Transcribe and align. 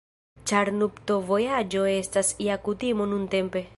Ĉar 0.51 0.71
nuptovojaĝo 0.77 1.83
estas 1.93 2.33
ja 2.49 2.57
kutimo 2.65 3.09
nuntempe. 3.13 3.63